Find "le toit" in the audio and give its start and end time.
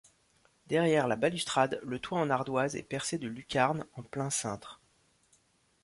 1.83-2.19